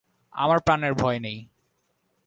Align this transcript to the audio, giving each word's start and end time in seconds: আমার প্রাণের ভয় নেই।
আমার 0.33 0.59
প্রাণের 0.59 0.93
ভয় 0.93 1.19
নেই। 1.19 1.37